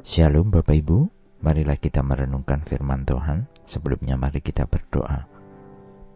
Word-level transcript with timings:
Shalom 0.00 0.48
Bapak 0.48 0.80
Ibu, 0.80 1.12
marilah 1.44 1.76
kita 1.76 2.00
merenungkan 2.00 2.64
firman 2.64 3.04
Tuhan. 3.04 3.44
Sebelumnya 3.68 4.16
mari 4.16 4.40
kita 4.40 4.64
berdoa. 4.64 5.28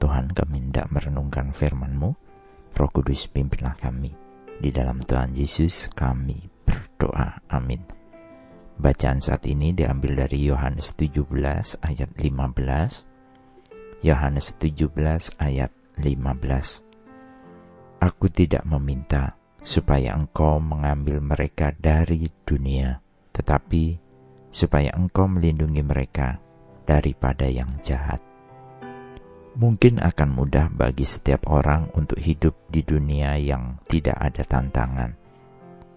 Tuhan 0.01 0.33
kami 0.33 0.65
hendak 0.65 0.89
merenungkan 0.89 1.53
firman-Mu, 1.53 2.17
Roh 2.73 2.91
Kudus 2.97 3.29
pimpinlah 3.29 3.77
kami. 3.77 4.09
Di 4.57 4.73
dalam 4.73 5.05
Tuhan 5.05 5.37
Yesus 5.37 5.93
kami 5.93 6.49
berdoa. 6.65 7.45
Amin. 7.53 7.85
Bacaan 8.81 9.21
saat 9.21 9.45
ini 9.45 9.77
diambil 9.77 10.17
dari 10.17 10.49
Yohanes 10.49 10.97
17 10.97 11.29
ayat 11.85 12.09
15. 12.17 14.01
Yohanes 14.01 14.47
17 14.65 14.97
ayat 15.37 15.77
15. 16.01 18.01
Aku 18.01 18.33
tidak 18.33 18.65
meminta 18.65 19.37
supaya 19.61 20.17
engkau 20.17 20.57
mengambil 20.57 21.21
mereka 21.21 21.77
dari 21.77 22.33
dunia, 22.49 23.04
tetapi 23.35 23.99
supaya 24.55 24.95
engkau 24.95 25.27
melindungi 25.27 25.83
mereka 25.83 26.39
daripada 26.87 27.51
yang 27.51 27.83
jahat. 27.83 28.23
Mungkin 29.55 30.03
akan 30.03 30.31
mudah 30.35 30.71
bagi 30.71 31.07
setiap 31.07 31.51
orang 31.51 31.91
untuk 31.95 32.19
hidup 32.19 32.55
di 32.71 32.83
dunia 32.83 33.39
yang 33.39 33.79
tidak 33.87 34.19
ada 34.19 34.43
tantangan. 34.47 35.15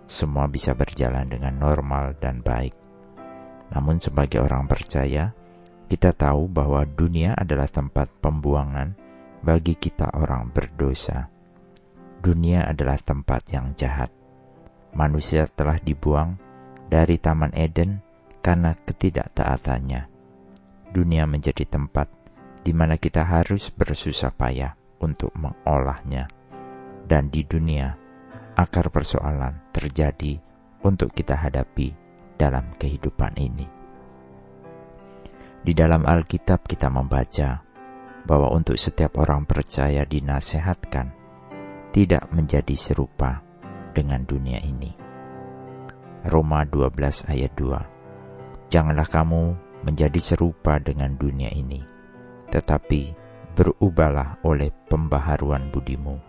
Semua 0.05 0.45
bisa 0.49 0.73
berjalan 0.77 1.25
dengan 1.25 1.57
normal 1.57 2.17
dan 2.17 2.41
baik. 2.41 2.73
Namun 3.73 3.97
sebagai 3.97 4.45
orang 4.45 4.69
percaya, 4.69 5.33
kita 5.89 6.13
tahu 6.13 6.47
bahwa 6.47 6.85
dunia 6.85 7.33
adalah 7.33 7.65
tempat 7.65 8.13
pembuangan 8.21 8.93
bagi 9.41 9.73
kita 9.73 10.13
orang 10.13 10.53
berdosa. 10.53 11.27
Dunia 12.21 12.65
adalah 12.65 13.01
tempat 13.01 13.41
yang 13.51 13.73
jahat. 13.73 14.13
Manusia 14.93 15.49
telah 15.49 15.81
dibuang 15.81 16.46
dari 16.87 17.19
Taman 17.19 17.51
Eden 17.53 17.99
karena 18.39 18.75
ketidaktaatannya. 18.75 20.07
Dunia 20.91 21.27
menjadi 21.27 21.67
tempat 21.67 22.07
di 22.63 22.71
mana 22.71 22.95
kita 22.99 23.23
harus 23.23 23.71
bersusah 23.71 24.31
payah 24.35 24.75
untuk 25.03 25.31
mengolahnya. 25.35 26.27
Dan 27.07 27.31
di 27.31 27.47
dunia, 27.47 27.95
akar 28.59 28.91
persoalan 28.91 29.71
terjadi 29.71 30.35
untuk 30.83 31.15
kita 31.15 31.39
hadapi 31.39 31.95
dalam 32.35 32.75
kehidupan 32.75 33.39
ini. 33.39 33.67
Di 35.63 35.71
dalam 35.71 36.03
Alkitab 36.03 36.67
kita 36.67 36.91
membaca 36.91 37.63
bahwa 38.27 38.51
untuk 38.51 38.75
setiap 38.75 39.15
orang 39.19 39.47
percaya 39.47 40.03
dinasehatkan 40.03 41.15
tidak 41.95 42.27
menjadi 42.35 42.75
serupa 42.75 43.39
dengan 43.95 44.27
dunia 44.27 44.59
ini. 44.59 45.06
Roma 46.27 46.67
12 46.67 47.31
ayat 47.31 47.55
2. 47.55 48.67
Janganlah 48.67 49.07
kamu 49.07 49.55
menjadi 49.87 50.19
serupa 50.19 50.75
dengan 50.75 51.15
dunia 51.15 51.47
ini, 51.55 51.79
tetapi 52.51 53.15
berubahlah 53.55 54.43
oleh 54.43 54.67
pembaharuan 54.91 55.71
budimu, 55.71 56.19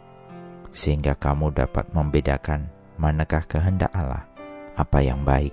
sehingga 0.70 1.18
kamu 1.18 1.50
dapat 1.50 1.90
membedakan 1.90 2.70
manakah 2.94 3.42
kehendak 3.50 3.90
Allah, 3.90 4.22
apa 4.78 5.02
yang 5.02 5.26
baik, 5.26 5.52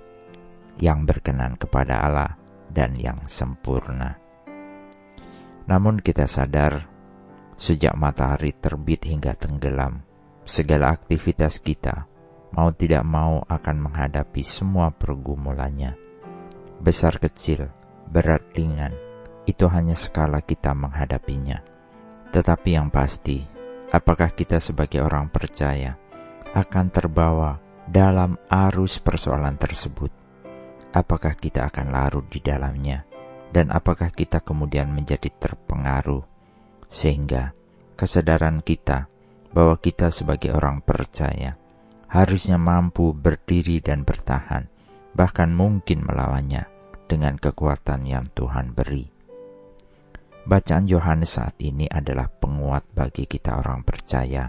yang 0.78 1.02
berkenan 1.02 1.58
kepada 1.58 2.06
Allah, 2.06 2.38
dan 2.70 2.94
yang 2.94 3.26
sempurna. 3.26 4.14
Namun 5.66 5.98
kita 5.98 6.30
sadar, 6.30 6.86
sejak 7.58 7.98
matahari 7.98 8.54
terbit 8.54 9.10
hingga 9.10 9.34
tenggelam, 9.34 10.06
segala 10.46 10.94
aktivitas 10.94 11.58
kita 11.58 12.06
mau 12.56 12.72
tidak 12.72 13.04
mau 13.04 13.44
akan 13.44 13.76
menghadapi 13.84 14.40
semua 14.40 14.88
pergumulannya. 14.88 15.92
Besar 16.80 17.20
kecil, 17.20 17.68
berat 18.08 18.42
ringan, 18.56 18.96
itu 19.44 19.68
hanya 19.68 19.92
skala 19.92 20.40
kita 20.40 20.72
menghadapinya. 20.72 21.60
Tetapi 22.32 22.68
yang 22.72 22.88
pasti, 22.88 23.44
apakah 23.92 24.32
kita 24.32 24.56
sebagai 24.56 25.04
orang 25.04 25.28
percaya 25.28 26.00
akan 26.56 26.86
terbawa 26.88 27.60
dalam 27.84 28.40
arus 28.48 29.04
persoalan 29.04 29.60
tersebut? 29.60 30.10
Apakah 30.96 31.36
kita 31.36 31.68
akan 31.68 31.92
larut 31.92 32.24
di 32.32 32.40
dalamnya? 32.40 33.04
Dan 33.52 33.68
apakah 33.68 34.10
kita 34.10 34.40
kemudian 34.40 34.90
menjadi 34.90 35.28
terpengaruh 35.28 36.24
sehingga 36.88 37.52
kesadaran 37.94 38.60
kita 38.60 39.08
bahwa 39.54 39.78
kita 39.80 40.12
sebagai 40.12 40.52
orang 40.52 40.82
percaya 40.84 41.56
harusnya 42.16 42.56
mampu 42.56 43.12
berdiri 43.12 43.84
dan 43.84 44.00
bertahan, 44.00 44.64
bahkan 45.12 45.52
mungkin 45.52 46.00
melawannya 46.00 46.64
dengan 47.04 47.36
kekuatan 47.36 48.08
yang 48.08 48.32
Tuhan 48.32 48.72
beri. 48.72 49.04
Bacaan 50.48 50.88
Yohanes 50.88 51.36
saat 51.36 51.60
ini 51.60 51.84
adalah 51.84 52.32
penguat 52.32 52.88
bagi 52.96 53.28
kita 53.28 53.60
orang 53.60 53.84
percaya 53.84 54.48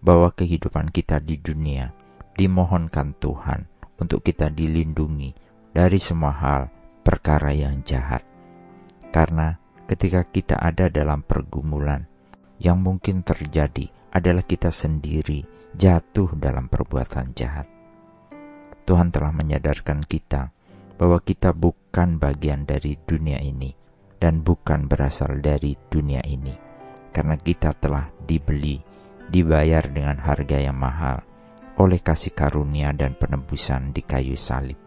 bahwa 0.00 0.32
kehidupan 0.32 0.88
kita 0.88 1.20
di 1.20 1.36
dunia 1.36 1.92
dimohonkan 2.32 3.12
Tuhan 3.20 3.68
untuk 4.00 4.24
kita 4.24 4.48
dilindungi 4.48 5.36
dari 5.76 5.98
semua 6.00 6.32
hal 6.32 6.72
perkara 7.04 7.52
yang 7.52 7.84
jahat. 7.84 8.24
Karena 9.12 9.52
ketika 9.84 10.24
kita 10.24 10.56
ada 10.56 10.88
dalam 10.88 11.20
pergumulan 11.26 12.08
yang 12.56 12.80
mungkin 12.80 13.20
terjadi 13.20 13.90
adalah 14.14 14.46
kita 14.46 14.72
sendiri 14.72 15.55
jatuh 15.74 16.36
dalam 16.38 16.70
perbuatan 16.70 17.34
jahat. 17.34 17.66
Tuhan 18.86 19.10
telah 19.10 19.34
menyadarkan 19.34 20.06
kita 20.06 20.54
bahwa 20.94 21.18
kita 21.18 21.50
bukan 21.50 22.22
bagian 22.22 22.62
dari 22.62 22.94
dunia 23.02 23.42
ini 23.42 23.74
dan 24.22 24.46
bukan 24.46 24.86
berasal 24.86 25.42
dari 25.42 25.74
dunia 25.90 26.22
ini, 26.22 26.54
karena 27.10 27.34
kita 27.34 27.74
telah 27.76 28.08
dibeli, 28.24 28.78
dibayar 29.26 29.84
dengan 29.90 30.22
harga 30.22 30.56
yang 30.62 30.78
mahal 30.78 31.20
oleh 31.76 32.00
kasih 32.00 32.32
karunia 32.32 32.94
dan 32.96 33.12
penebusan 33.18 33.92
di 33.92 34.00
kayu 34.00 34.38
salib. 34.38 34.80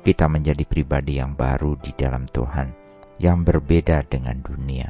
Kita 0.00 0.24
menjadi 0.24 0.64
pribadi 0.64 1.20
yang 1.20 1.36
baru 1.36 1.76
di 1.76 1.92
dalam 1.92 2.24
Tuhan, 2.24 2.72
yang 3.20 3.44
berbeda 3.44 4.08
dengan 4.08 4.40
dunia. 4.40 4.88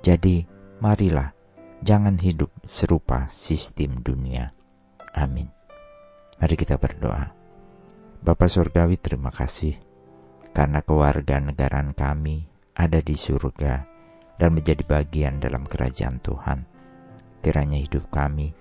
Jadi, 0.00 0.46
marilah 0.78 1.39
jangan 1.80 2.20
hidup 2.20 2.52
serupa 2.68 3.28
sistem 3.32 4.04
dunia. 4.04 4.52
Amin. 5.16 5.48
Mari 6.40 6.54
kita 6.56 6.76
berdoa. 6.76 7.32
Bapa 8.20 8.46
Surgawi 8.48 9.00
terima 9.00 9.32
kasih 9.32 9.80
karena 10.52 10.84
keluarga 10.84 11.40
negaraan 11.40 11.96
kami 11.96 12.44
ada 12.76 13.00
di 13.00 13.16
surga 13.16 13.88
dan 14.36 14.50
menjadi 14.52 14.84
bagian 14.84 15.40
dalam 15.40 15.64
kerajaan 15.64 16.20
Tuhan. 16.20 16.68
Kiranya 17.40 17.80
hidup 17.80 18.12
kami 18.12 18.52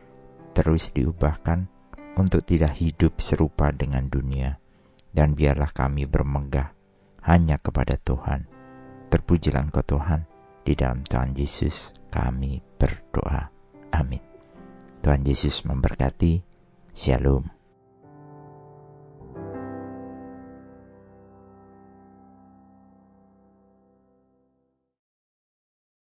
terus 0.56 0.96
diubahkan 0.96 1.68
untuk 2.16 2.44
tidak 2.48 2.80
hidup 2.80 3.20
serupa 3.20 3.72
dengan 3.76 4.08
dunia 4.08 4.60
dan 5.12 5.36
biarlah 5.36 5.72
kami 5.76 6.08
bermegah 6.08 6.72
hanya 7.28 7.60
kepada 7.60 8.00
Tuhan. 8.00 8.48
Terpujilah 9.12 9.68
Engkau 9.68 9.84
Tuhan 9.84 10.29
di 10.70 10.78
dalam 10.78 11.02
Tuhan 11.02 11.34
Yesus 11.34 11.98
kami 12.14 12.62
berdoa. 12.78 13.50
Amin. 13.90 14.22
Tuhan 15.02 15.26
Yesus 15.26 15.66
memberkati. 15.66 16.46
Shalom. 16.94 17.59